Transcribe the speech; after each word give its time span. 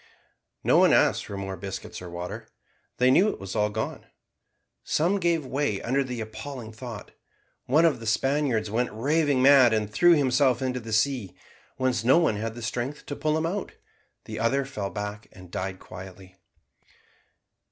No 0.63 0.79
one 0.79 0.93
asked 0.93 1.27
for 1.27 1.37
more 1.37 1.55
biscuits 1.55 2.01
or 2.01 2.09
water; 2.09 2.47
they 2.97 3.11
knew 3.11 3.29
it 3.29 3.39
was 3.39 3.55
all 3.55 3.69
gone. 3.69 4.07
Some 4.83 5.19
gave 5.19 5.45
way 5.45 5.79
under 5.79 6.03
the 6.03 6.21
appalling 6.21 6.71
thought. 6.73 7.11
One 7.67 7.85
of 7.85 7.99
the 7.99 8.07
Spaniards 8.07 8.71
went 8.71 8.89
raving 8.91 9.43
mad, 9.43 9.73
and 9.73 9.87
threw 9.93 10.13
himself 10.13 10.59
into 10.59 10.79
the 10.79 10.91
sea, 10.91 11.35
whence 11.77 12.03
no 12.03 12.17
one 12.17 12.37
had 12.37 12.63
strength 12.63 13.05
to 13.05 13.15
pull 13.15 13.37
him 13.37 13.45
out; 13.45 13.73
the 14.25 14.39
other 14.39 14.65
fell 14.65 14.89
back 14.89 15.27
and 15.33 15.51
died 15.51 15.77
quietly. 15.77 16.35